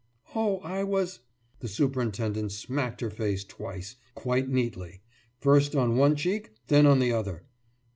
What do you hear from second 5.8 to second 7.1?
one cheek then on